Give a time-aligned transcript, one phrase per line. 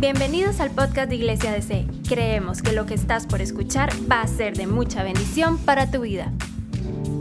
[0.00, 1.84] Bienvenidos al podcast de Iglesia DC.
[2.08, 6.02] Creemos que lo que estás por escuchar va a ser de mucha bendición para tu
[6.02, 6.32] vida.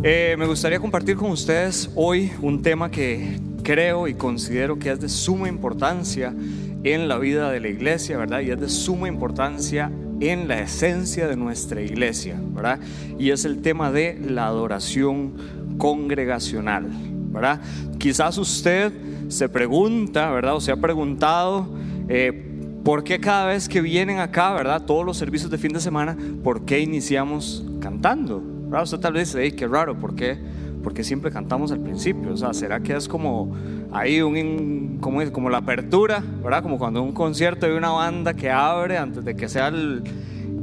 [0.03, 4.99] Eh, me gustaría compartir con ustedes hoy un tema que creo y considero que es
[4.99, 6.35] de suma importancia
[6.83, 8.41] en la vida de la iglesia, ¿verdad?
[8.41, 12.79] Y es de suma importancia en la esencia de nuestra iglesia, ¿verdad?
[13.17, 15.33] Y es el tema de la adoración
[15.79, 16.91] congregacional,
[17.31, 17.59] ¿verdad?
[17.97, 18.93] Quizás usted
[19.29, 20.55] se pregunta, ¿verdad?
[20.55, 21.75] O se ha preguntado,
[22.07, 22.46] eh,
[22.87, 24.81] ¿por qué cada vez que vienen acá, ¿verdad?
[24.83, 28.41] Todos los servicios de fin de semana, ¿por qué iniciamos cantando?
[28.41, 28.83] ¿Verdad?
[28.83, 30.37] Usted tal vez dice, qué raro, ¿por qué?
[30.81, 33.53] Porque siempre cantamos al principio, o sea, ¿será que es como
[33.91, 36.63] ahí un, como, como la apertura, ¿verdad?
[36.63, 40.03] Como cuando un concierto hay una banda que abre antes de que sea el,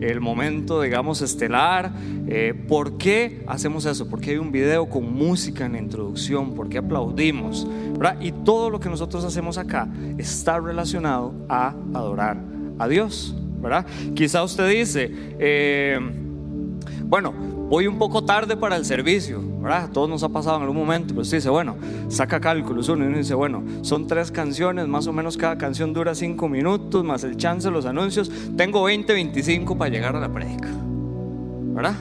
[0.01, 1.93] el momento, digamos, estelar.
[2.27, 4.09] Eh, ¿Por qué hacemos eso?
[4.09, 6.55] ¿Por qué hay un video con música en la introducción?
[6.55, 7.67] ¿Por qué aplaudimos?
[7.93, 8.21] ¿verdad?
[8.21, 12.39] Y todo lo que nosotros hacemos acá está relacionado a adorar
[12.79, 13.87] a Dios, ¿verdad?
[14.15, 15.99] Quizá usted dice, eh,
[17.05, 19.91] bueno, voy un poco tarde para el servicio, ¿verdad?
[19.93, 21.77] Todos nos ha pasado en algún momento, pero usted dice, bueno,
[22.09, 25.93] saca cálculos uno y uno dice, bueno, son tres canciones, más o menos cada canción
[25.93, 30.33] dura cinco minutos, más el chance los anuncios, tengo 20, 25 para llegar a la
[30.33, 30.69] prédica,
[31.75, 31.97] ¿verdad?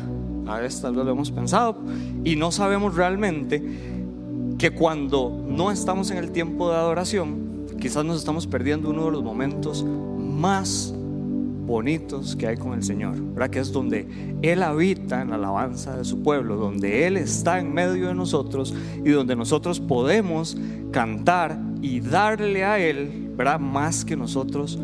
[0.47, 1.77] A veces tal vez lo hemos pensado
[2.23, 3.63] y no sabemos realmente
[4.57, 9.11] que cuando no estamos en el tiempo de adoración, quizás nos estamos perdiendo uno de
[9.11, 10.93] los momentos más
[11.65, 13.49] bonitos que hay con el Señor, ¿verdad?
[13.49, 14.07] Que es donde
[14.41, 18.73] Él habita en la alabanza de su pueblo, donde Él está en medio de nosotros
[19.03, 20.57] y donde nosotros podemos
[20.91, 23.59] cantar y darle a Él, ¿verdad?
[23.59, 24.79] Más que nosotros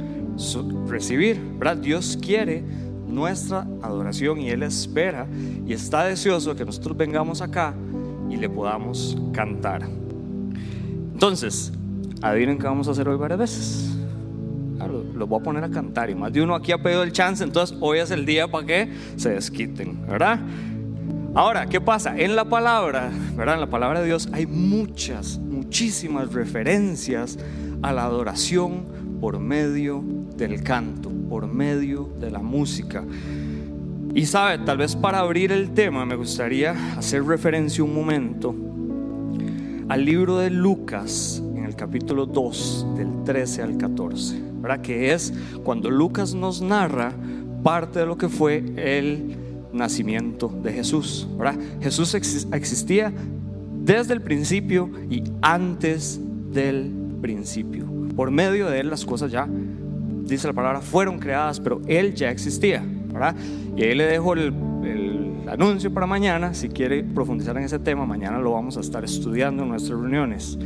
[0.88, 1.78] recibir, ¿verdad?
[1.78, 2.64] Dios quiere
[3.08, 5.28] nuestra adoración y Él espera
[5.66, 7.74] y está deseoso que nosotros vengamos acá
[8.30, 9.82] y le podamos cantar.
[11.14, 11.74] Entonces,
[12.22, 13.99] adivinen qué vamos a hacer hoy varias veces
[14.88, 16.10] los voy a poner a cantar.
[16.10, 18.66] Y más de uno aquí ha pedido el chance, entonces hoy es el día para
[18.66, 20.40] que se desquiten, ¿verdad?
[21.36, 22.18] Ahora, ¿qué pasa?
[22.18, 23.56] En la palabra, ¿verdad?
[23.56, 27.38] En la palabra de Dios hay muchas, muchísimas referencias
[27.82, 28.86] a la adoración
[29.22, 30.04] por medio
[30.36, 33.04] del canto, por medio de la música.
[34.16, 38.56] Y sabe, tal vez para abrir el tema me gustaría hacer referencia un momento
[39.88, 44.49] al libro de Lucas en el capítulo 2 del 13 al 14.
[44.62, 44.82] ¿Verdad?
[44.82, 45.34] Que es
[45.64, 47.14] cuando Lucas nos narra
[47.64, 49.36] parte de lo que fue el
[49.74, 51.60] nacimiento de Jesús, ¿verdad?
[51.82, 53.14] Jesús existía
[53.82, 56.20] desde el principio y antes
[56.52, 57.86] del principio.
[58.16, 59.48] Por medio de él las cosas ya,
[60.24, 63.36] dice la palabra, fueron creadas, pero él ya existía, ¿verdad?
[63.76, 64.54] Y ahí le dejo el,
[64.84, 69.04] el anuncio para mañana, si quiere profundizar en ese tema, mañana lo vamos a estar
[69.04, 70.58] estudiando en nuestras reuniones.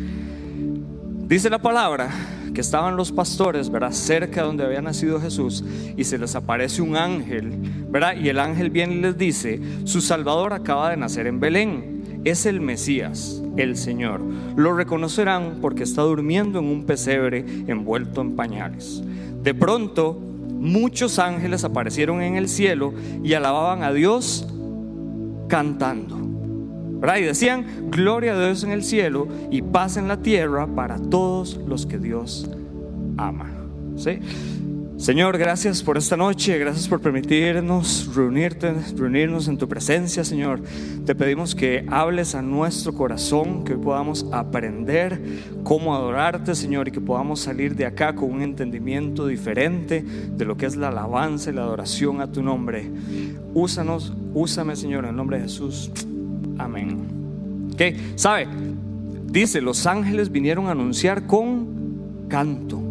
[1.28, 2.10] Dice la palabra
[2.54, 3.94] que estaban los pastores, ¿verdad?
[3.94, 5.64] Cerca de donde había nacido Jesús
[5.96, 7.52] y se les aparece un ángel,
[7.90, 8.16] ¿verdad?
[8.22, 12.46] Y el ángel viene y les dice, su Salvador acaba de nacer en Belén, es
[12.46, 14.22] el Mesías, el Señor.
[14.56, 19.02] Lo reconocerán porque está durmiendo en un pesebre envuelto en pañales.
[19.42, 24.48] De pronto, muchos ángeles aparecieron en el cielo y alababan a Dios
[25.48, 26.23] cantando.
[27.04, 31.60] Y decían, gloria a Dios en el cielo y paz en la tierra para todos
[31.68, 32.50] los que Dios
[33.18, 33.52] ama.
[34.98, 40.62] Señor, gracias por esta noche, gracias por permitirnos reunirte, reunirnos en tu presencia, Señor.
[41.06, 45.22] Te pedimos que hables a nuestro corazón, que podamos aprender
[45.64, 50.56] cómo adorarte, Señor, y que podamos salir de acá con un entendimiento diferente de lo
[50.56, 52.90] que es la alabanza y la adoración a tu nombre.
[53.54, 55.92] Úsanos, úsame, Señor, en el nombre de Jesús.
[56.58, 57.70] Amén.
[57.74, 57.82] Ok,
[58.16, 58.48] ¿sabe?
[59.26, 62.82] Dice, los ángeles vinieron a anunciar con canto.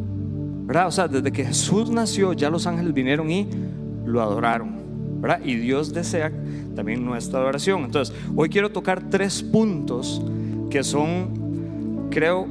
[0.65, 0.89] ¿Verdad?
[0.89, 3.49] O sea, desde que Jesús nació, ya los ángeles vinieron y
[4.05, 4.83] lo adoraron.
[5.21, 5.41] ¿verdad?
[5.45, 6.33] Y Dios desea
[6.75, 7.85] también nuestra adoración.
[7.85, 10.21] Entonces, hoy quiero tocar tres puntos
[10.69, 12.47] que son, creo,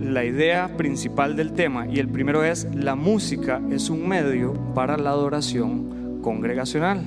[0.00, 1.86] la idea principal del tema.
[1.86, 7.02] Y el primero es, la música es un medio para la adoración congregacional.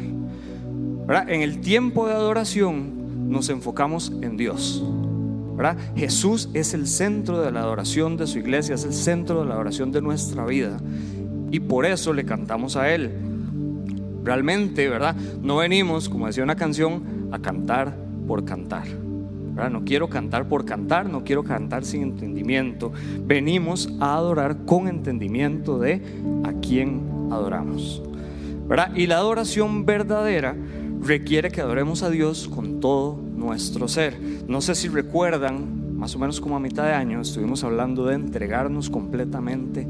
[1.07, 1.29] ¿verdad?
[1.29, 2.96] En el tiempo de adoración,
[3.27, 4.83] nos enfocamos en Dios.
[5.55, 5.77] ¿verdad?
[5.95, 9.55] Jesús es el centro de la adoración de su iglesia, es el centro de la
[9.55, 10.77] adoración de nuestra vida.
[11.51, 13.11] Y por eso le cantamos a Él.
[14.23, 15.15] Realmente, ¿verdad?
[15.41, 17.97] No venimos, como decía una canción, a cantar
[18.27, 18.87] por cantar.
[19.55, 19.71] ¿verdad?
[19.71, 22.91] No quiero cantar por cantar, no quiero cantar sin entendimiento.
[23.25, 26.03] Venimos a adorar con entendimiento de
[26.43, 27.01] a quién
[27.31, 28.03] adoramos.
[28.67, 28.95] ¿verdad?
[28.95, 30.55] Y la adoración verdadera
[31.01, 34.17] requiere que adoremos a Dios con todo nuestro ser.
[34.47, 38.15] No sé si recuerdan, más o menos como a mitad de año, estuvimos hablando de
[38.15, 39.87] entregarnos completamente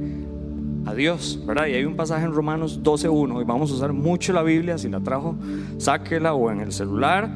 [0.85, 1.67] a Dios, ¿verdad?
[1.67, 4.89] Y hay un pasaje en Romanos 12.1 y vamos a usar mucho la Biblia, si
[4.89, 5.35] la trajo,
[5.77, 7.29] sáquela o en el celular,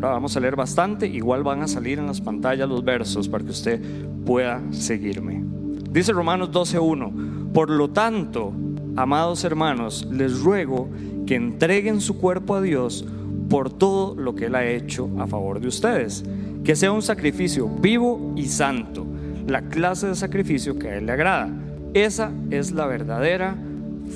[0.00, 3.50] vamos a leer bastante, igual van a salir en las pantallas los versos para que
[3.50, 3.80] usted
[4.24, 5.44] pueda seguirme.
[5.90, 8.52] Dice Romanos 12.1, por lo tanto,
[8.96, 10.90] amados hermanos, les ruego
[11.26, 13.04] que entreguen su cuerpo a Dios
[13.48, 16.24] por todo lo que Él ha hecho a favor de ustedes,
[16.64, 19.06] que sea un sacrificio vivo y santo,
[19.46, 21.48] la clase de sacrificio que a Él le agrada.
[21.94, 23.56] Esa es la verdadera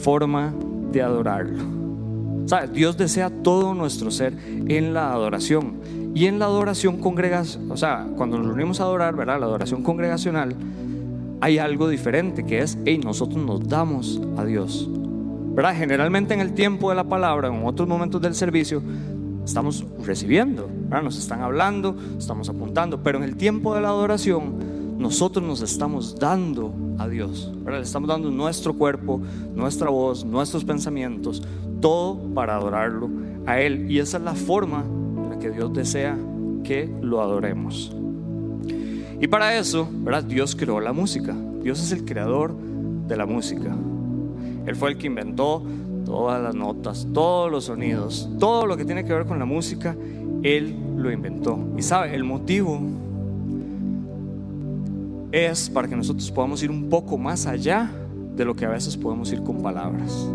[0.02, 0.52] forma
[0.92, 1.80] de adorarlo.
[2.72, 4.34] Dios desea todo nuestro ser
[4.68, 5.74] en la adoración.
[6.12, 9.38] Y en la adoración congregacional, o sea, cuando nos reunimos a adorar, ¿verdad?
[9.38, 10.56] La adoración congregacional,
[11.40, 14.90] hay algo diferente que es, hey, nosotros nos damos a Dios.
[15.60, 15.76] ¿Verdad?
[15.76, 18.82] Generalmente en el tiempo de la palabra, en otros momentos del servicio,
[19.44, 25.44] estamos recibiendo, nos están hablando, estamos apuntando, pero en el tiempo de la adoración nosotros
[25.44, 29.20] nos estamos dando a Dios, le estamos dando nuestro cuerpo,
[29.54, 31.42] nuestra voz, nuestros pensamientos,
[31.82, 33.10] todo para adorarlo
[33.44, 33.90] a Él.
[33.90, 36.16] Y esa es la forma en la que Dios desea
[36.64, 37.94] que lo adoremos.
[39.20, 40.24] Y para eso, ¿verdad?
[40.24, 41.36] Dios creó la música.
[41.62, 42.56] Dios es el creador
[43.06, 43.76] de la música.
[44.66, 45.62] Él fue el que inventó
[46.04, 49.96] todas las notas, todos los sonidos, todo lo que tiene que ver con la música,
[50.42, 51.58] Él lo inventó.
[51.76, 52.80] Y sabe, el motivo
[55.32, 57.90] es para que nosotros podamos ir un poco más allá
[58.36, 60.28] de lo que a veces podemos ir con palabras.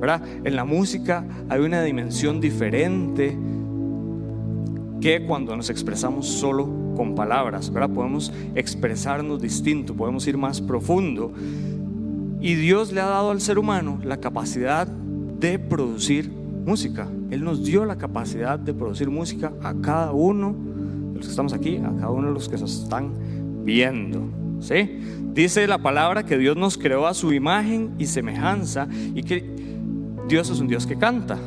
[0.00, 0.22] ¿Verdad?
[0.44, 3.36] En la música hay una dimensión diferente
[5.00, 7.90] que cuando nos expresamos solo con palabras, ¿verdad?
[7.90, 11.32] Podemos expresarnos distinto, podemos ir más profundo.
[12.40, 17.08] Y Dios le ha dado al ser humano la capacidad de producir música.
[17.30, 20.54] Él nos dio la capacidad de producir música a cada uno
[21.12, 23.12] de los que estamos aquí, a cada uno de los que nos están
[23.64, 24.22] viendo.
[24.60, 25.00] ¿sí?
[25.32, 29.44] Dice la palabra que Dios nos creó a su imagen y semejanza y que
[30.28, 31.38] Dios es un Dios que canta.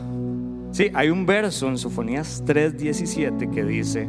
[0.71, 4.07] Sí, hay un verso en Sofonías 3:17 que dice,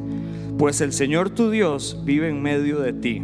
[0.58, 3.22] pues el Señor tu Dios vive en medio de ti.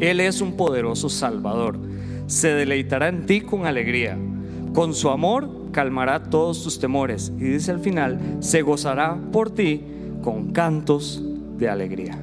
[0.00, 1.78] Él es un poderoso Salvador
[2.26, 4.18] se deleitará en ti con alegría.
[4.72, 7.32] Con su amor calmará todos tus temores.
[7.38, 9.82] Y dice al final, se gozará por ti
[10.22, 11.22] con cantos
[11.58, 12.18] de alegría.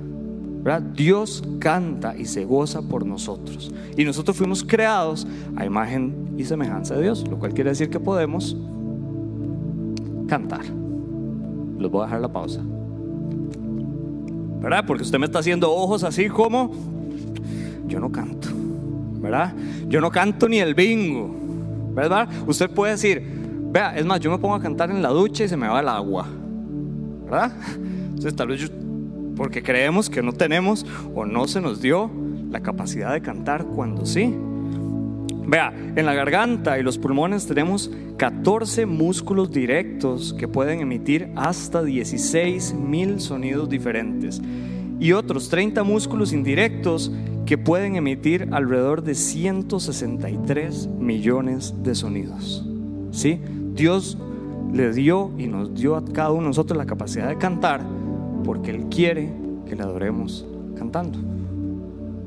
[0.96, 3.72] Dios canta y se goza por nosotros.
[3.98, 8.00] Y nosotros fuimos creados a imagen y semejanza de Dios, lo cual quiere decir que
[8.00, 8.56] podemos
[10.28, 10.64] cantar.
[11.78, 12.62] Les voy a dejar la pausa.
[14.62, 14.86] ¿Verdad?
[14.88, 16.72] Porque usted me está haciendo ojos así como
[17.88, 18.53] yo no canto.
[19.24, 19.54] ¿Verdad?
[19.88, 21.34] Yo no canto ni el bingo,
[21.96, 22.28] ¿verdad?
[22.46, 23.24] Usted puede decir,
[23.72, 25.80] vea, es más, yo me pongo a cantar en la ducha y se me va
[25.80, 26.28] el agua,
[27.24, 27.54] ¿verdad?
[27.76, 28.70] Entonces tal vez
[29.38, 30.86] porque creemos que no tenemos
[31.16, 32.12] o no se nos dio
[32.52, 34.36] la capacidad de cantar cuando sí.
[35.46, 41.82] Vea, en la garganta y los pulmones tenemos 14 músculos directos que pueden emitir hasta
[41.82, 44.42] 16 mil sonidos diferentes
[45.00, 47.12] y otros 30 músculos indirectos
[47.46, 52.66] que pueden emitir alrededor de 163 millones de sonidos.
[53.12, 53.40] ¿Sí?
[53.74, 54.18] Dios
[54.74, 57.82] le dio y nos dio a cada uno de nosotros la capacidad de cantar
[58.44, 59.30] porque Él quiere
[59.68, 60.46] que le adoremos
[60.78, 61.20] cantando.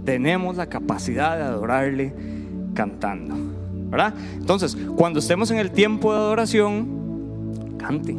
[0.05, 2.13] Tenemos la capacidad de adorarle
[2.75, 3.35] cantando.
[3.91, 4.15] ¿Verdad?
[4.35, 8.17] Entonces, cuando estemos en el tiempo de adoración, cante,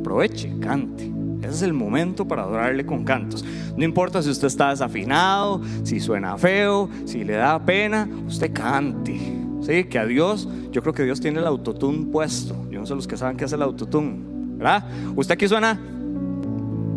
[0.00, 1.11] aproveche, cante.
[1.52, 3.44] Es el momento para adorarle con cantos.
[3.76, 9.18] No importa si usted está desafinado, si suena feo, si le da pena, usted cante.
[9.60, 12.56] Sí, que a Dios, yo creo que Dios tiene el autotune puesto.
[12.70, 14.16] Yo no sé los que saben qué es el autotune,
[14.56, 14.84] ¿verdad?
[15.14, 15.78] Usted aquí suena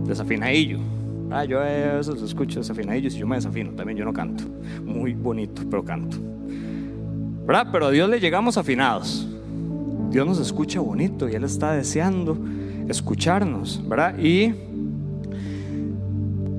[0.06, 0.80] desafinadillo.
[1.30, 4.46] Ah, yo a veces escucho desafinadillo y yo me desafino, también yo no canto.
[4.84, 6.18] Muy bonito, pero canto.
[7.46, 7.68] ¿Verdad?
[7.72, 9.28] Pero a Dios le llegamos afinados.
[10.10, 12.38] Dios nos escucha bonito y Él está deseando
[12.88, 14.18] escucharnos, ¿verdad?
[14.18, 14.54] Y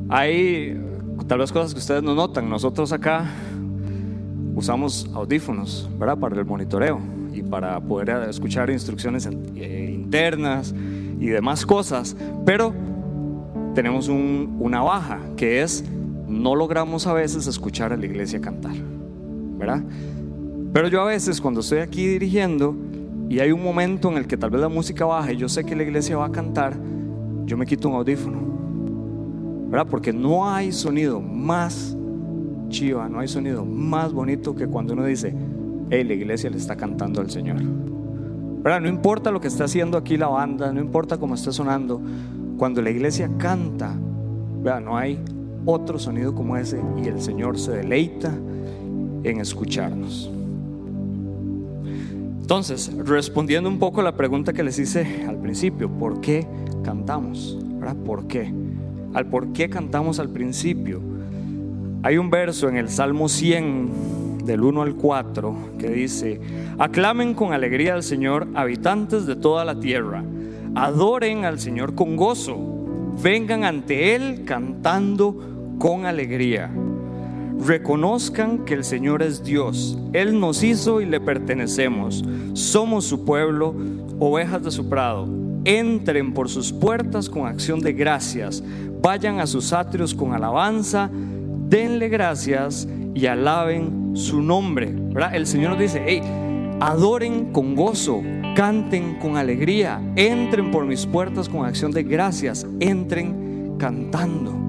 [0.09, 0.80] hay
[1.26, 2.49] tal vez cosas que ustedes no notan.
[2.49, 3.26] Nosotros acá
[4.54, 6.18] usamos audífonos, ¿verdad?
[6.18, 7.00] Para el monitoreo
[7.33, 10.75] y para poder escuchar instrucciones eh, internas
[11.21, 12.16] y demás cosas.
[12.45, 12.73] Pero
[13.75, 15.85] tenemos una baja, que es
[16.26, 18.75] no logramos a veces escuchar a la iglesia cantar,
[19.59, 19.83] ¿verdad?
[20.73, 22.75] Pero yo a veces cuando estoy aquí dirigiendo
[23.28, 25.64] y hay un momento en el que tal vez la música baja y yo sé
[25.64, 26.76] que la iglesia va a cantar,
[27.45, 28.47] yo me quito un audífono.
[29.68, 29.87] ¿Verdad?
[29.90, 31.97] Porque no hay sonido más
[32.68, 35.35] chiva, no hay sonido más bonito que cuando uno dice,
[35.90, 37.61] hey, la iglesia le está cantando al Señor.
[38.62, 38.80] ¿Verdad?
[38.80, 42.00] No importa lo que esté haciendo aquí la banda, no importa cómo esté sonando,
[42.56, 43.95] cuando la iglesia canta,
[44.62, 44.80] ¿verdad?
[44.80, 45.18] no hay
[45.64, 48.33] otro sonido como ese y el Señor se deleita
[49.25, 50.30] en escucharnos.
[52.47, 56.47] Entonces, respondiendo un poco a la pregunta que les hice al principio, ¿por qué
[56.85, 57.59] cantamos?
[58.05, 58.55] ¿Por qué?
[59.15, 61.00] Al por qué cantamos al principio.
[62.05, 66.41] Hay un verso en el Salmo 100, del 1 al 4, que dice,
[66.79, 70.23] aclamen con alegría al Señor, habitantes de toda la tierra,
[70.76, 72.57] adoren al Señor con gozo,
[73.25, 76.71] vengan ante Él cantando con alegría.
[77.59, 83.75] Reconozcan que el Señor es Dios, Él nos hizo y le pertenecemos, somos su pueblo,
[84.19, 85.29] ovejas de su prado.
[85.65, 88.63] Entren por sus puertas con acción de gracias,
[89.03, 91.11] vayan a sus atrios con alabanza,
[91.69, 94.95] denle gracias y alaben su nombre.
[95.33, 96.23] El Señor nos dice,
[96.79, 98.23] adoren con gozo,
[98.55, 104.65] canten con alegría, entren por mis puertas con acción de gracias, entren cantando.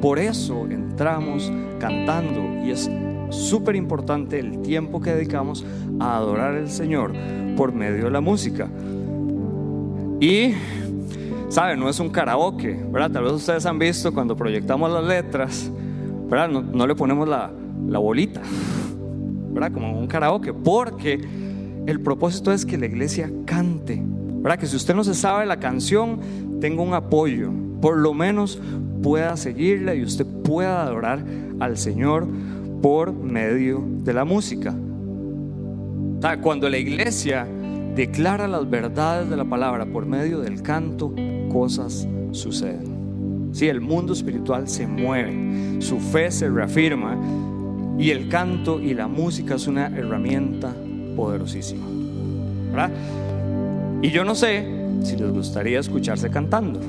[0.00, 1.50] Por eso entramos
[1.80, 2.90] cantando y es
[3.30, 5.64] súper importante el tiempo que dedicamos
[6.00, 7.12] a adorar al Señor
[7.56, 8.68] por medio de la música.
[10.20, 10.54] Y,
[11.48, 11.80] ¿saben?
[11.80, 13.10] No es un karaoke, ¿verdad?
[13.10, 15.70] Tal vez ustedes han visto cuando proyectamos las letras,
[16.28, 16.48] ¿verdad?
[16.48, 17.50] No, le ponemos la,
[17.88, 18.42] la bolita,
[19.50, 19.72] ¿verdad?
[19.72, 21.20] Como un karaoke, porque
[21.86, 24.58] el propósito es que la iglesia cante, ¿verdad?
[24.58, 26.20] Que si usted no se sabe la canción,
[26.60, 27.50] tenga un apoyo,
[27.80, 28.60] por lo menos
[29.02, 31.24] pueda seguirla y usted pueda adorar
[31.60, 32.26] al Señor
[32.82, 34.74] por medio de la música.
[36.42, 37.46] Cuando la iglesia
[37.94, 41.14] declara las verdades de la palabra por medio del canto,
[41.50, 43.50] cosas suceden.
[43.52, 47.16] Si el mundo espiritual se mueve, su fe se reafirma
[47.98, 50.74] y el canto y la música es una herramienta
[51.16, 51.86] poderosísima.
[54.02, 54.66] Y yo no sé
[55.02, 56.80] si les gustaría escucharse cantando.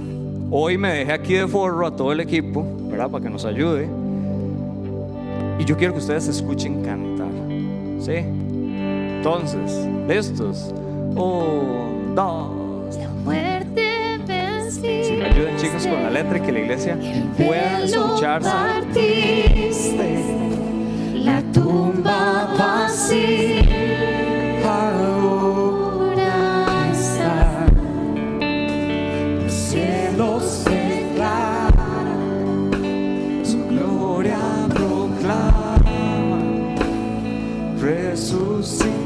[0.51, 3.08] Hoy me dejé aquí de forro a todo el equipo, ¿verdad?
[3.10, 3.88] Para que nos ayude.
[5.60, 7.27] Y yo quiero que ustedes escuchen cantar.
[8.00, 8.13] ¿Sí?
[8.15, 10.74] Entonces, listos.
[11.15, 12.98] Un, dos.
[12.98, 15.03] La muerte vencí.
[15.03, 16.98] Si me ayudan chicos con la letra y que la iglesia
[17.38, 18.50] pueda escucharse.
[21.13, 23.59] La tumba vacía.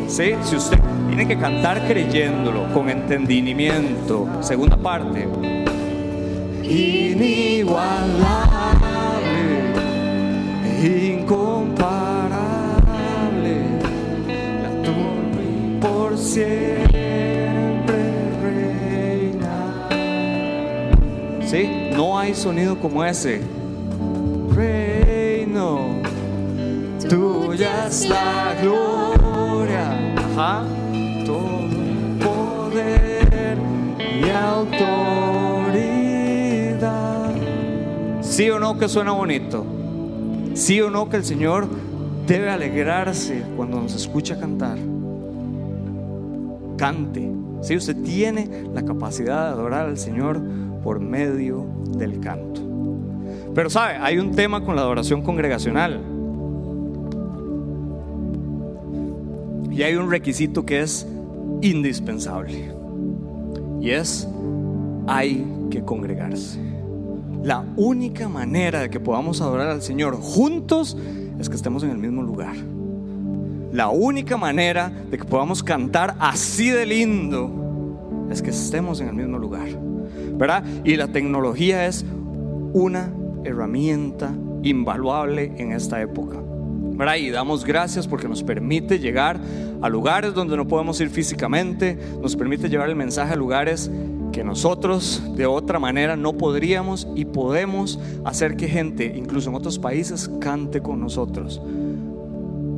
[0.07, 0.35] ¿Sí?
[0.43, 4.27] Si usted tiene que cantar creyéndolo, con entendimiento.
[4.41, 5.27] Segunda parte.
[6.63, 7.73] Inigualable,
[10.83, 11.77] incomparable,
[14.61, 16.91] la torre por siempre
[18.41, 19.87] reina.
[21.45, 21.89] ¿Sí?
[21.95, 23.62] No hay sonido como ese.
[27.09, 30.13] Tuya es la gloria
[31.25, 31.69] todo
[32.19, 33.57] poder
[33.99, 35.03] y autoridad.
[38.21, 39.65] ¿Sí o no que suena bonito?
[40.55, 41.67] ¿Sí o no que el Señor
[42.27, 44.77] debe alegrarse cuando nos escucha cantar?
[46.77, 47.31] Cante.
[47.61, 50.41] Si usted tiene la capacidad de adorar al Señor
[50.83, 52.61] por medio del canto.
[53.53, 56.12] Pero sabe, hay un tema con la adoración congregacional.
[59.73, 61.07] Y hay un requisito que es
[61.61, 62.71] indispensable.
[63.81, 64.27] Y es,
[65.07, 66.59] hay que congregarse.
[67.43, 70.95] La única manera de que podamos adorar al Señor juntos
[71.39, 72.55] es que estemos en el mismo lugar.
[73.71, 79.15] La única manera de que podamos cantar así de lindo es que estemos en el
[79.15, 79.67] mismo lugar.
[80.37, 80.63] ¿Verdad?
[80.83, 82.05] Y la tecnología es
[82.73, 83.11] una
[83.43, 86.37] herramienta invaluable en esta época.
[87.17, 89.39] Y damos gracias porque nos permite llegar
[89.81, 93.91] a lugares donde no podemos ir físicamente, nos permite llevar el mensaje a lugares
[94.31, 99.79] que nosotros de otra manera no podríamos y podemos hacer que gente, incluso en otros
[99.79, 101.61] países, cante con nosotros.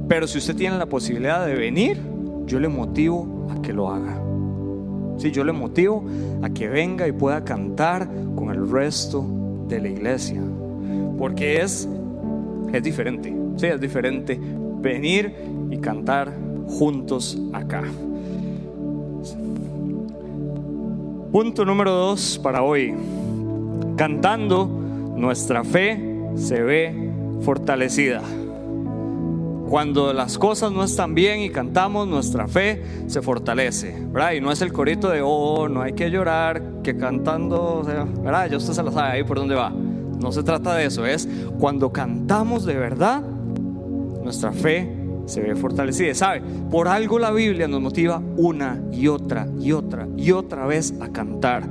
[0.07, 1.97] Pero si usted tiene la posibilidad de venir,
[2.45, 4.21] yo le motivo a que lo haga.
[5.17, 6.03] Sí, yo le motivo
[6.41, 9.25] a que venga y pueda cantar con el resto
[9.67, 10.41] de la iglesia.
[11.17, 11.87] Porque es,
[12.77, 13.33] es diferente.
[13.57, 14.39] Sí, es diferente
[14.81, 15.33] venir
[15.71, 16.33] y cantar
[16.67, 17.83] juntos acá.
[21.31, 22.93] Punto número dos para hoy.
[23.97, 24.67] Cantando,
[25.15, 25.99] nuestra fe
[26.35, 28.21] se ve fortalecida.
[29.69, 34.33] Cuando las cosas no están bien y cantamos, nuestra fe se fortalece, ¿verdad?
[34.33, 37.81] Y no es el corito de, oh, no hay que llorar, que cantando,
[38.21, 38.49] ¿verdad?
[38.49, 39.73] Ya usted se lo sabe ahí por dónde va.
[40.19, 41.27] No se trata de eso, es
[41.59, 43.21] cuando cantamos de verdad,
[44.23, 44.89] nuestra fe
[45.25, 46.13] se ve fortalecida.
[46.13, 46.41] ¿Sabe?
[46.69, 51.09] Por algo la Biblia nos motiva una y otra y otra y otra vez a
[51.09, 51.69] cantar.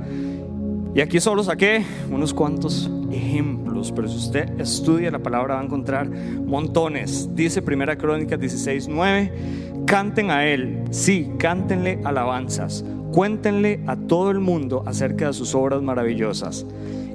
[0.93, 5.63] Y aquí solo saqué unos cuantos ejemplos, pero si usted estudia la palabra va a
[5.65, 7.29] encontrar montones.
[7.35, 9.33] Dice Primera Crónica 16, 9,
[9.85, 15.81] canten a Él, sí, cántenle alabanzas, cuéntenle a todo el mundo acerca de sus obras
[15.81, 16.65] maravillosas.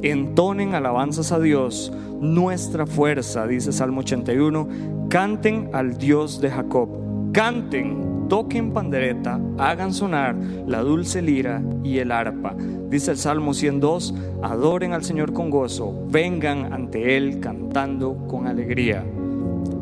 [0.02, 4.68] Entonen alabanzas a Dios, nuestra fuerza, dice Salmo 81,
[5.08, 6.88] canten al Dios de Jacob,
[7.32, 12.54] canten, toquen pandereta, hagan sonar la dulce lira y el arpa
[12.90, 19.04] Dice el Salmo 102, adoren al Señor con gozo, vengan ante Él cantando con alegría.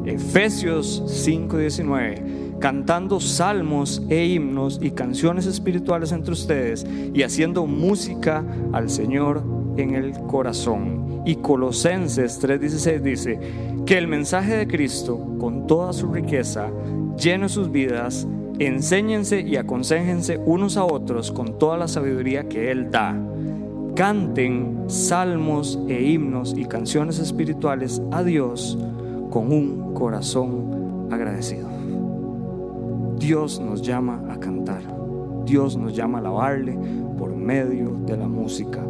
[0.05, 8.91] Efesios 5:19, cantando salmos e himnos y canciones espirituales entre ustedes y haciendo música al
[8.91, 9.43] Señor
[9.79, 11.23] en el corazón.
[11.25, 13.41] Y Colosenses 3:16 dice,
[13.87, 16.71] que el mensaje de Cristo, con toda su riqueza,
[17.17, 18.27] llene sus vidas
[18.59, 23.15] Enséñense y aconsejense unos a otros con toda la sabiduría que Él da.
[23.95, 28.77] Canten salmos e himnos y canciones espirituales a Dios
[29.31, 31.69] con un corazón agradecido.
[33.21, 34.83] Dios nos llama a cantar.
[35.45, 36.77] Dios nos llama a alabarle
[37.17, 38.81] por medio de la música.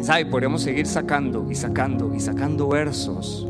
[0.00, 0.26] ¿Sabe?
[0.26, 3.46] Podríamos seguir sacando y sacando y sacando versos,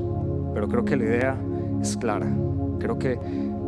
[0.52, 1.36] pero creo que la idea
[1.80, 2.28] es clara.
[2.78, 3.18] Creo que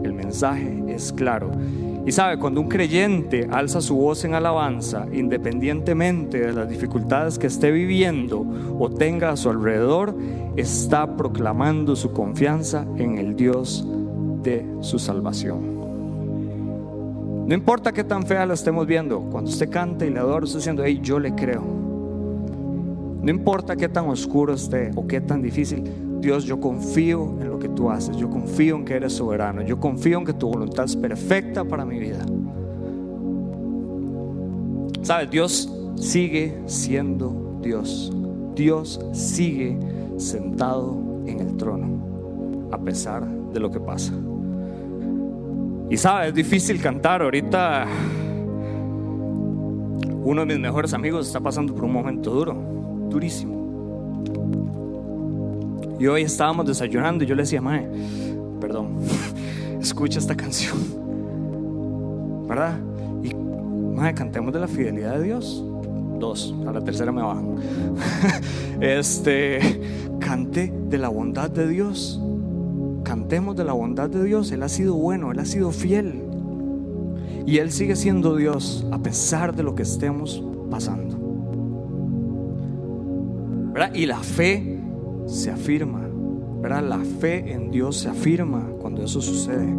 [0.02, 1.50] el mensaje es claro.
[2.04, 7.46] Y sabe, cuando un creyente alza su voz en alabanza, independientemente de las dificultades que
[7.46, 8.44] esté viviendo
[8.78, 10.16] o tenga a su alrededor,
[10.56, 13.86] está proclamando su confianza en el Dios
[14.42, 15.72] de su salvación.
[17.46, 20.58] No importa qué tan fea la estemos viendo, cuando usted canta y le adora, está
[20.58, 21.62] diciendo, hey, yo le creo.
[23.22, 25.84] No importa qué tan oscuro esté o qué tan difícil,
[26.20, 29.78] Dios, yo confío en lo que tú haces, yo confío en que eres soberano, yo
[29.78, 32.24] confío en que tu voluntad es perfecta para mi vida.
[35.02, 35.30] ¿Sabes?
[35.30, 38.12] Dios sigue siendo Dios.
[38.54, 39.78] Dios sigue
[40.16, 44.12] sentado en el trono, a pesar de lo que pasa.
[45.90, 47.22] Y sabes, es difícil cantar.
[47.22, 47.86] Ahorita
[50.24, 52.56] uno de mis mejores amigos está pasando por un momento duro,
[53.12, 53.62] durísimo.
[56.00, 57.86] Y hoy estábamos desayunando y yo le decía, Mae,
[58.60, 58.96] perdón,
[59.80, 60.76] escucha esta canción,
[62.48, 62.78] ¿verdad?
[63.22, 65.64] Y, Mae, cantemos de la fidelidad de Dios.
[66.18, 67.56] Dos, a la tercera me bajan.
[68.80, 69.80] este,
[70.18, 72.20] cante de la bondad de Dios.
[73.04, 74.50] Cantemos de la bondad de Dios.
[74.52, 76.22] Él ha sido bueno, Él ha sido fiel.
[77.46, 81.11] Y Él sigue siendo Dios a pesar de lo que estemos pasando.
[83.94, 84.78] Y la fe
[85.26, 86.00] se afirma,
[86.60, 86.82] ¿verdad?
[86.82, 89.74] La fe en Dios se afirma cuando eso sucede.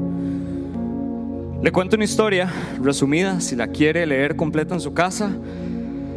[1.61, 5.31] Le cuento una historia resumida, si la quiere leer completa en su casa.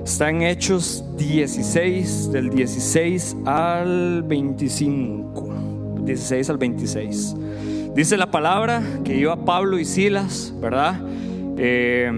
[0.04, 5.54] Está en Hechos 16, del 16 al 25.
[6.02, 7.34] 16 al 26.
[7.94, 11.00] Dice la palabra que iba Pablo y Silas, ¿verdad?
[11.56, 12.12] Eh,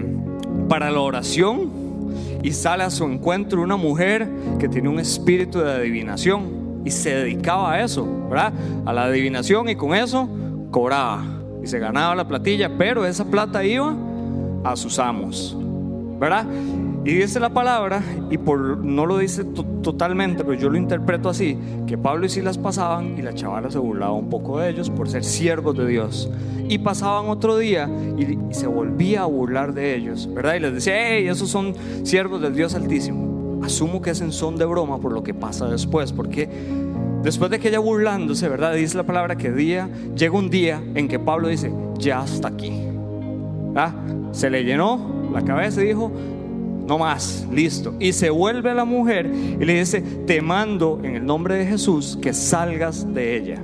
[0.67, 1.78] para la oración
[2.41, 7.13] y sale a su encuentro una mujer que tiene un espíritu de adivinación y se
[7.13, 8.53] dedicaba a eso, ¿verdad?
[8.85, 10.29] A la adivinación y con eso
[10.71, 11.23] cobraba
[11.63, 13.95] y se ganaba la platilla, pero esa plata iba
[14.63, 15.57] a sus amos,
[16.19, 16.45] ¿verdad?
[17.05, 21.57] Y dice la palabra, y por, no lo dice totalmente, pero yo lo interpreto así,
[21.87, 25.09] que Pablo y Silas pasaban y la chavala se burlaba un poco de ellos por
[25.09, 26.29] ser siervos de Dios.
[26.67, 30.55] Y pasaban otro día y, se volvía a burlar de ellos, ¿verdad?
[30.55, 33.61] Y les decía, hey, esos son siervos del Dios Altísimo.
[33.63, 36.49] Asumo que es en son de broma por lo que pasa después, porque
[37.23, 38.73] después de que ella burlándose, ¿verdad?
[38.73, 42.73] Dice la palabra que día, llega un día en que Pablo dice, ya hasta aquí.
[43.75, 43.93] ¿Ah?
[44.31, 46.11] Se le llenó la cabeza y dijo,
[46.89, 47.93] no más, listo.
[47.99, 51.65] Y se vuelve a la mujer y le dice, te mando en el nombre de
[51.67, 53.61] Jesús que salgas de ella.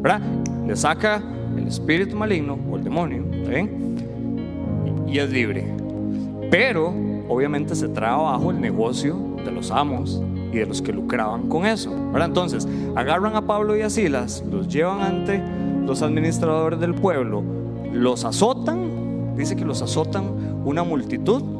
[0.00, 0.20] ¿Verdad?
[0.64, 1.20] Le saca
[1.56, 3.24] el espíritu maligno o el demonio.
[5.08, 5.66] Y es libre.
[6.48, 6.94] Pero
[7.28, 11.66] obviamente se trae abajo el negocio de los amos y de los que lucraban con
[11.66, 11.92] eso.
[12.14, 15.42] Entonces, agarran a Pablo y a Silas, los llevan ante
[15.84, 17.42] los administradores del pueblo,
[17.92, 20.24] los azotan, dice que los azotan
[20.64, 21.55] una multitud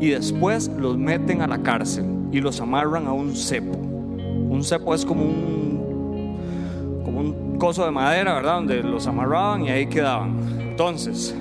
[0.00, 3.76] y después los meten a la cárcel y los amarran a un cepo.
[3.76, 8.54] Un cepo es como un, como un coso de madera, ¿verdad?
[8.54, 10.36] Donde los amarraban y ahí quedaban.
[10.58, 11.34] Entonces,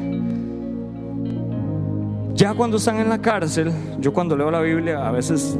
[2.35, 5.57] ya cuando están en la cárcel, yo cuando leo la Biblia a veces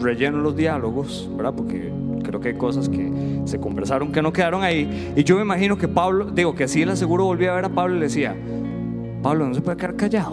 [0.00, 1.52] relleno los diálogos, ¿verdad?
[1.54, 5.12] Porque creo que hay cosas que se conversaron que no quedaron ahí.
[5.16, 7.68] Y yo me imagino que Pablo, digo que así él seguro volvía a ver a
[7.68, 8.34] Pablo y le decía,
[9.22, 10.32] Pablo, no se puede quedar callado.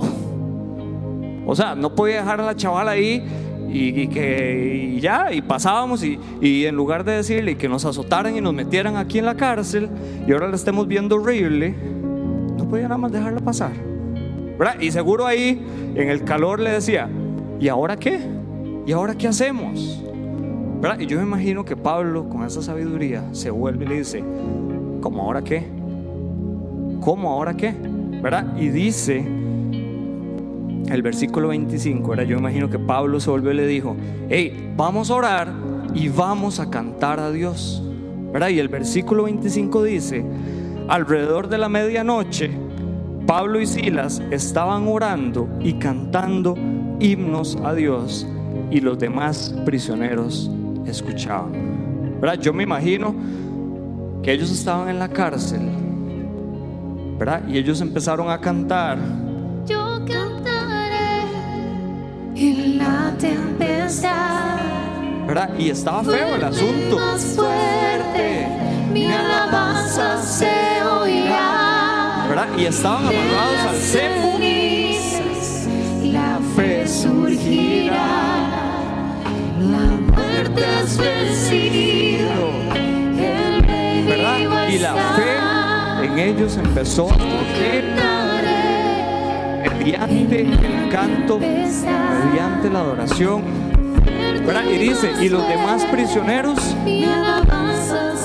[1.47, 3.23] O sea, no podía dejar a la chavala ahí
[3.69, 8.41] y, que ya, y pasábamos y, y, en lugar de decirle que nos azotaran y
[8.41, 9.89] nos metieran aquí en la cárcel
[10.27, 11.73] y ahora la estemos viendo horrible,
[12.57, 13.71] no podía nada más dejarla pasar.
[14.59, 14.79] ¿verdad?
[14.81, 17.09] Y seguro ahí en el calor le decía,
[17.59, 18.19] ¿y ahora qué?
[18.85, 20.03] ¿Y ahora qué hacemos?
[20.81, 20.99] ¿verdad?
[20.99, 24.23] Y yo me imagino que Pablo con esa sabiduría se vuelve y le dice,
[25.01, 25.65] ¿cómo ahora qué?
[26.99, 27.73] ¿Cómo ahora qué?
[28.21, 28.57] ¿verdad?
[28.57, 29.25] Y dice
[30.89, 33.95] el versículo 25, era yo imagino que Pablo se volvió y le dijo,
[34.29, 35.53] hey, vamos a orar
[35.93, 37.83] y vamos a cantar a Dios.
[38.31, 38.49] ¿verdad?
[38.49, 40.25] Y el versículo 25 dice,
[40.87, 42.51] alrededor de la medianoche,
[43.25, 46.55] Pablo y Silas estaban orando y cantando
[46.99, 48.27] himnos a Dios
[48.71, 50.49] y los demás prisioneros
[50.85, 51.51] escuchaban.
[52.21, 52.39] ¿verdad?
[52.39, 53.13] Yo me imagino
[54.23, 55.61] que ellos estaban en la cárcel,
[57.17, 57.47] ¿verdad?
[57.47, 58.97] Y ellos empezaron a cantar.
[62.37, 64.57] En la tempestad.
[65.27, 65.49] ¿verdad?
[65.57, 66.97] Y estaba feo el asunto.
[66.97, 68.47] Más fuerte,
[68.91, 71.67] mi alabanza se oirá.
[72.57, 74.39] Y estaban amarrados al cepo.
[76.03, 77.95] La fe surgirá,
[79.59, 82.51] la muerte has vencido,
[84.07, 84.69] ¿verdad?
[84.69, 87.96] Y la fe en ellos empezó a surgir
[89.87, 93.41] mediante el canto, mediante la adoración.
[94.69, 96.57] Y dice, y los demás prisioneros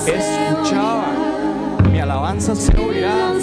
[0.05, 1.15] escuchaban,
[1.91, 3.33] mi alabanza se oirá.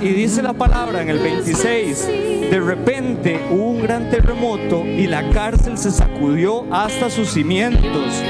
[0.00, 2.06] Y dice la palabra en el 26,
[2.50, 8.22] de repente hubo un gran terremoto y la cárcel se sacudió hasta sus cimientos.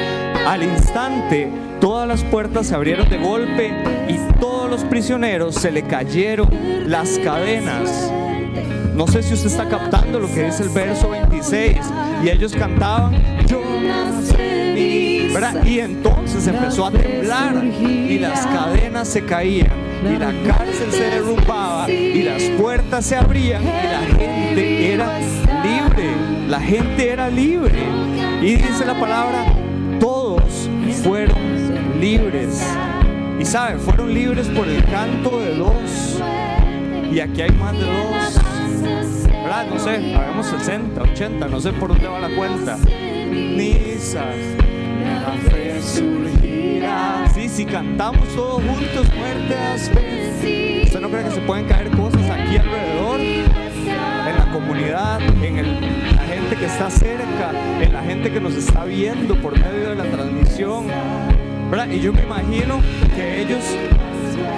[0.47, 1.51] Al instante,
[1.85, 3.71] todas las puertas se abrieron de golpe
[4.09, 6.49] y todos los prisioneros se le cayeron
[6.87, 8.11] las cadenas.
[8.95, 11.77] No sé si usted está captando lo que dice el verso 26.
[12.25, 13.13] Y ellos cantaban,
[13.47, 13.61] yo
[15.67, 19.73] y entonces empezó a temblar y las cadenas se caían
[20.11, 26.15] y la cárcel se derrumbaba y las puertas se abrían y la gente era libre.
[26.49, 27.79] La gente era libre.
[28.41, 29.54] Y dice la palabra,
[33.45, 36.19] Y saben, fueron libres por el canto de dos.
[37.13, 38.41] Y aquí hay más de dos.
[39.27, 39.67] ¿Verdad?
[39.69, 42.79] No sé, hagamos 60, 80, no sé por dónde va la cuenta.
[43.31, 44.35] Nisas
[45.05, 47.31] la fe surgirá.
[47.35, 49.91] Sí, si cantamos todos juntos, muertes.
[50.85, 53.21] ¿Usted no cree que se pueden caer cosas aquí alrededor?
[53.21, 58.87] En la comunidad, en la gente que está cerca, en la gente que nos está
[58.87, 60.87] viendo por medio de la transmisión.
[61.75, 62.81] Y yo me imagino
[63.17, 63.65] que ellos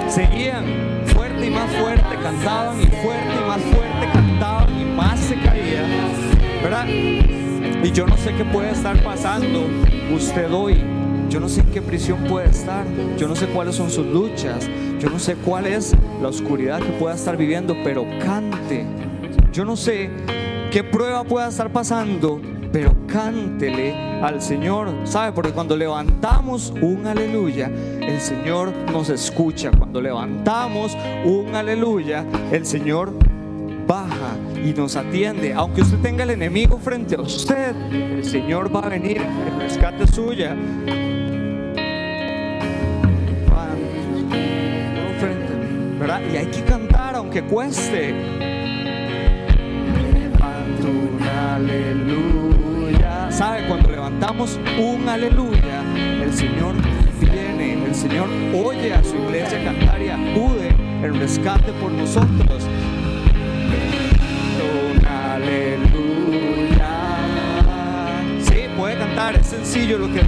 [0.07, 0.65] seguían
[1.07, 5.85] fuerte y más fuerte, cantaban y fuerte y más fuerte cantaban y más se caían.
[6.61, 6.85] ¿verdad?
[6.87, 9.65] Y yo no sé qué puede estar pasando
[10.13, 10.75] usted hoy.
[11.29, 12.85] Yo no sé en qué prisión puede estar.
[13.17, 14.69] Yo no sé cuáles son sus luchas.
[14.99, 18.85] Yo no sé cuál es la oscuridad que pueda estar viviendo, pero cante.
[19.51, 20.11] Yo no sé
[20.71, 22.39] qué prueba pueda estar pasando,
[22.77, 24.91] pero cántele al Señor.
[25.05, 25.31] ¿Sabe?
[25.31, 29.71] Porque cuando levantamos un aleluya, el Señor nos escucha.
[29.71, 33.13] Cuando levantamos un aleluya, el Señor
[33.87, 35.55] baja y nos atiende.
[35.55, 40.05] Aunque usted tenga el enemigo frente a usted, el Señor va a venir en rescate
[40.05, 40.55] suya.
[45.99, 46.21] ¿verdad?
[46.31, 48.13] Y hay que cantar aunque cueste.
[50.79, 52.16] un aleluya.
[53.37, 53.67] ¿Sabe?
[53.67, 55.83] Cuando levantamos un aleluya,
[56.23, 56.73] el Señor
[57.21, 60.69] viene, el Señor oye a su iglesia cantar y acude
[61.03, 62.67] en rescate por nosotros.
[69.35, 70.21] es sencillo lo que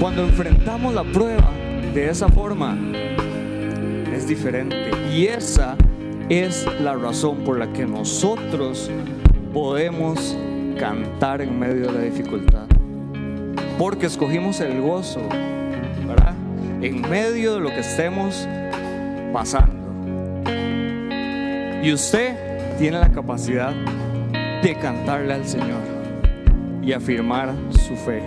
[0.00, 1.50] Cuando enfrentamos la prueba
[1.92, 2.74] de esa forma,
[4.14, 4.90] es diferente.
[5.12, 5.76] Y esa
[6.30, 8.90] es la razón por la que nosotros
[9.52, 10.34] podemos
[10.78, 12.64] cantar en medio de la dificultad.
[13.78, 15.20] Porque escogimos el gozo,
[16.08, 16.34] ¿verdad?
[16.80, 18.48] En medio de lo que estemos
[19.34, 19.76] pasando.
[21.82, 23.74] Y usted tiene la capacidad
[24.62, 25.82] de cantarle al Señor
[26.82, 28.22] y afirmar su fe.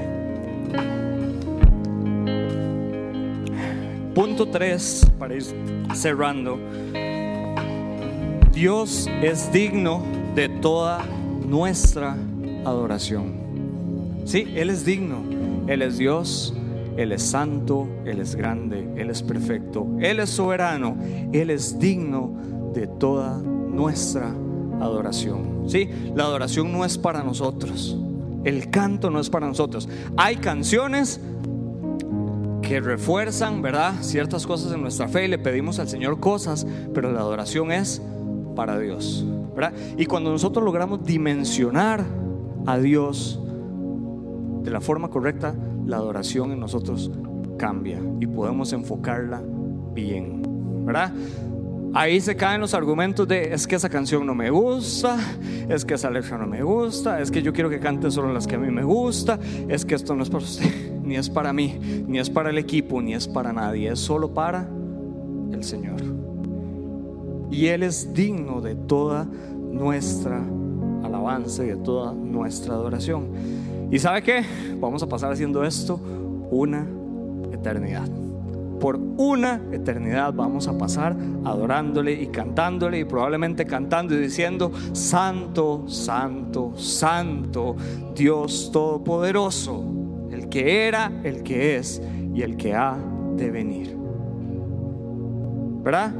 [4.15, 5.43] Punto 3, para ir
[5.95, 6.59] cerrando.
[8.53, 10.03] Dios es digno
[10.35, 11.03] de toda
[11.47, 12.15] nuestra
[12.63, 13.33] adoración.
[14.25, 15.33] Sí, Él es digno.
[15.67, 16.53] Él es Dios,
[16.97, 20.97] Él es santo, Él es grande, Él es perfecto, Él es soberano,
[21.31, 22.35] Él es digno
[22.73, 24.33] de toda nuestra
[24.81, 25.63] adoración.
[25.67, 27.97] Sí, la adoración no es para nosotros.
[28.43, 29.87] El canto no es para nosotros.
[30.17, 31.21] Hay canciones
[32.73, 33.93] que refuerzan, ¿verdad?
[34.01, 38.01] Ciertas cosas en nuestra fe y le pedimos al Señor cosas, pero la adoración es
[38.55, 39.23] para Dios,
[39.55, 39.73] ¿verdad?
[39.95, 42.03] Y cuando nosotros logramos dimensionar
[42.65, 43.39] a Dios
[44.63, 45.53] de la forma correcta,
[45.85, 47.11] la adoración en nosotros
[47.59, 49.43] cambia y podemos enfocarla
[49.93, 50.41] bien,
[50.83, 51.13] ¿verdad?
[51.95, 55.15] Ahí se caen los argumentos de es que esa canción no me gusta,
[55.69, 58.47] es que esa letra no me gusta, es que yo quiero que cante solo las
[58.47, 60.65] que a mí me gusta, es que esto no es para usted,
[61.03, 64.33] ni es para mí, ni es para el equipo, ni es para nadie, es solo
[64.33, 64.67] para
[65.51, 66.01] el Señor.
[67.51, 70.41] Y Él es digno de toda nuestra
[71.03, 73.27] alabanza y de toda nuestra adoración.
[73.91, 74.43] ¿Y sabe qué?
[74.79, 75.99] Vamos a pasar haciendo esto
[76.49, 76.87] una
[77.51, 78.22] eternidad
[78.83, 81.15] por una eternidad vamos a pasar
[81.45, 87.77] adorándole y cantándole y probablemente cantando y diciendo, Santo, Santo, Santo,
[88.13, 89.85] Dios Todopoderoso,
[90.31, 92.01] el que era, el que es
[92.35, 92.97] y el que ha
[93.37, 93.95] de venir.
[95.81, 96.13] ¿Verdad?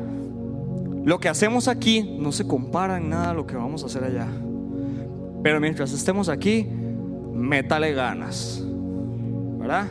[1.04, 4.06] Lo que hacemos aquí no se compara en nada a lo que vamos a hacer
[4.06, 4.30] allá.
[5.43, 6.65] Pero mientras estemos aquí,
[7.34, 8.65] métale ganas.
[9.60, 9.88] ¿Verdad?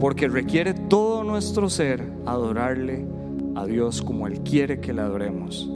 [0.00, 3.04] Porque requiere todo nuestro ser adorarle
[3.56, 5.70] a Dios como Él quiere que le adoremos.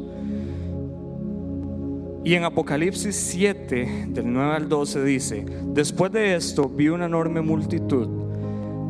[2.25, 7.41] Y en Apocalipsis 7, del 9 al 12 dice, después de esto vi una enorme
[7.41, 8.09] multitud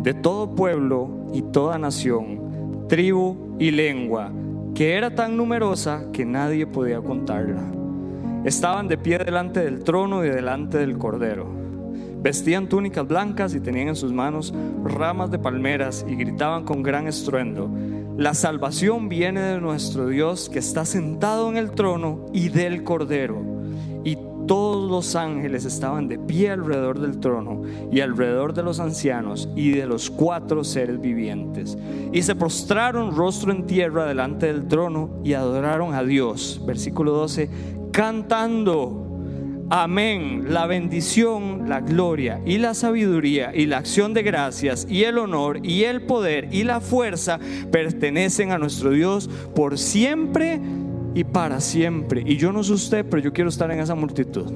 [0.03, 4.31] de todo pueblo y toda nación, tribu y lengua,
[4.75, 7.63] que era tan numerosa que nadie podía contarla.
[8.45, 11.62] Estaban de pie delante del trono y delante del cordero
[12.23, 14.55] Vestían túnicas blancas y tenían en sus manos
[14.85, 17.69] ramas de palmeras y gritaban con gran estruendo,
[18.17, 23.43] la salvación viene de nuestro Dios que está sentado en el trono y del Cordero.
[24.05, 29.49] Y todos los ángeles estaban de pie alrededor del trono y alrededor de los ancianos
[29.57, 31.79] y de los cuatro seres vivientes.
[32.13, 36.61] Y se postraron rostro en tierra delante del trono y adoraron a Dios.
[36.67, 37.49] Versículo 12,
[37.93, 39.02] cantando
[39.75, 40.49] Amén.
[40.51, 45.65] La bendición, la gloria y la sabiduría y la acción de gracias y el honor
[45.65, 50.61] y el poder y la fuerza pertenecen a nuestro Dios por siempre
[51.15, 52.23] y para siempre.
[52.27, 54.53] Y yo no sé usted, pero yo quiero estar en esa multitud.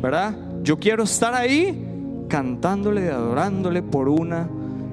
[0.00, 0.34] ¿Verdad?
[0.62, 4.48] Yo quiero estar ahí cantándole y adorándole por una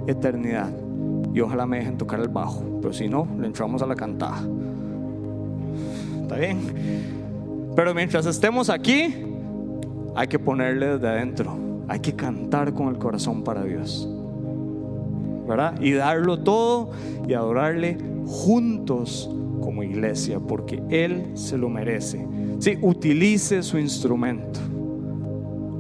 [0.06, 0.70] eternidad.
[1.34, 4.44] Y ojalá me dejen tocar el bajo, pero si no, le entramos a la cantada.
[6.24, 7.23] ¿Está bien?
[7.76, 9.16] Pero mientras estemos aquí,
[10.16, 11.58] hay que ponerle desde adentro.
[11.88, 14.08] Hay que cantar con el corazón para Dios.
[15.48, 15.80] ¿Verdad?
[15.82, 16.92] Y darlo todo
[17.28, 19.30] y adorarle juntos
[19.62, 22.26] como iglesia, porque Él se lo merece.
[22.60, 24.60] Sí, utilice su instrumento.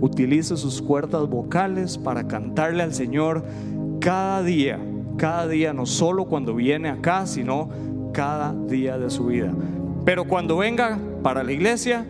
[0.01, 3.45] Utilice sus cuerdas vocales para cantarle al Señor
[3.99, 4.79] cada día.
[5.17, 7.69] Cada día, no solo cuando viene acá, sino
[8.12, 9.53] cada día de su vida.
[10.05, 12.05] Pero cuando venga para la iglesia,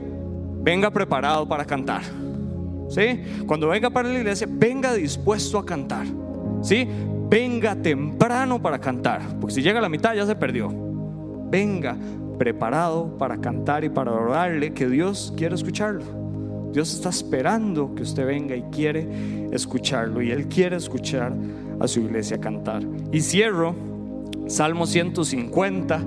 [0.61, 2.01] venga preparado para cantar.
[2.89, 3.21] ¿Sí?
[3.45, 6.05] Cuando venga para la iglesia, venga dispuesto a cantar.
[6.61, 6.87] ¿Sí?
[7.29, 10.71] Venga temprano para cantar, porque si llega a la mitad ya se perdió.
[11.49, 11.95] Venga
[12.37, 16.03] preparado para cantar y para orarle que Dios quiere escucharlo.
[16.71, 19.07] Dios está esperando que usted venga y quiere
[19.51, 21.33] escucharlo y Él quiere escuchar
[21.79, 22.83] a su iglesia cantar.
[23.11, 23.75] Y cierro,
[24.47, 26.01] Salmo 150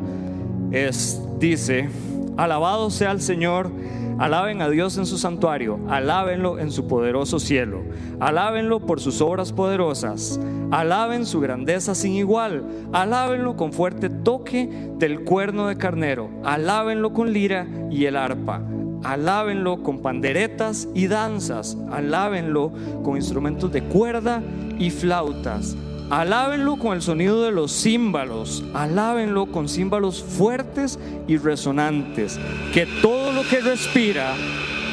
[0.73, 1.89] es, dice,
[2.37, 3.71] Alabado sea el Señor,
[4.19, 7.83] alaben a Dios en su santuario, alábenlo en su poderoso cielo,
[8.21, 10.39] alábenlo por sus obras poderosas,
[10.71, 17.33] alaben su grandeza sin igual, alábenlo con fuerte toque del cuerno de carnero, alábenlo con
[17.33, 18.61] lira y el arpa,
[19.03, 22.71] alábenlo con panderetas y danzas, alábenlo
[23.03, 24.43] con instrumentos de cuerda
[24.79, 25.75] y flautas.
[26.11, 32.38] Alábenlo con el sonido de los címbalos, alábenlo con címbalos fuertes y resonantes.
[32.73, 34.35] Que todo lo que respira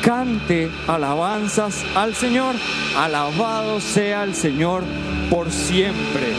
[0.03, 2.55] cante alabanzas al Señor.
[2.97, 4.83] Alabado sea el Señor
[5.29, 6.33] por siempre.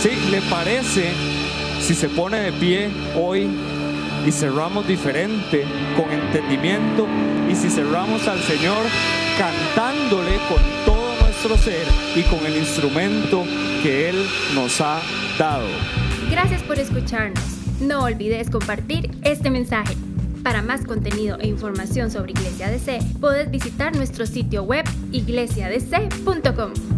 [0.00, 0.10] ¿Sí?
[0.30, 1.12] ¿Le parece
[1.80, 3.48] si se pone de pie hoy
[4.26, 5.64] y cerramos diferente,
[5.96, 7.06] con entendimiento,
[7.48, 8.84] y si cerramos al Señor
[9.38, 10.95] cantándole con todo
[11.54, 13.44] ser y con el instrumento
[13.82, 14.16] que Él
[14.54, 15.00] nos ha
[15.38, 15.66] dado?
[16.30, 17.44] Gracias por escucharnos.
[17.80, 19.94] No olvides compartir este mensaje.
[20.42, 26.95] Para más contenido e información sobre Iglesia DC, puedes visitar nuestro sitio web iglesiadc.com.